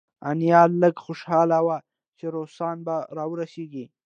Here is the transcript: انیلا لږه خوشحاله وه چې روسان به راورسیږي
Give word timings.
انیلا 0.29 0.61
لږه 0.81 1.01
خوشحاله 1.05 1.59
وه 1.65 1.77
چې 2.17 2.25
روسان 2.35 2.77
به 2.85 2.95
راورسیږي 3.17 3.85